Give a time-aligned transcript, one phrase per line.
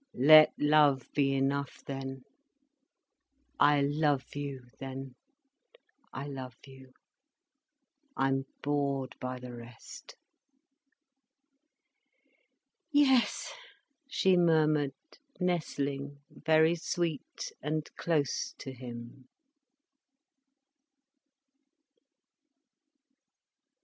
[0.17, 2.23] Let love be enough then.
[3.59, 6.93] I love you then—I love you.
[8.17, 10.15] I'm bored by the rest."
[12.91, 13.51] "Yes,"
[14.09, 14.95] she murmured,
[15.39, 19.27] nestling very sweet and close to him.